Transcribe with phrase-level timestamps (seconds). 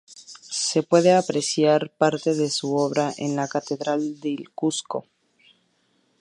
[0.57, 5.05] Se puede apreciar parte de su obra en la Catedral del Cuzco.